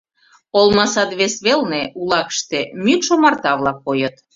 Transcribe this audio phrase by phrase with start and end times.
[0.59, 4.15] Олма сад вес велне улакыште мӱкш омарта-влак койыт.